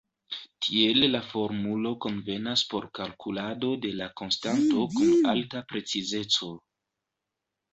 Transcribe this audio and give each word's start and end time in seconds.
Tiel 0.67 1.03
la 1.15 1.19
formulo 1.33 1.91
konvenas 2.05 2.63
por 2.73 2.87
kalkulado 3.01 3.71
de 3.85 3.93
la 4.01 4.09
konstanto 4.23 4.89
kun 4.97 5.15
alta 5.37 5.63
precizeco. 5.75 6.51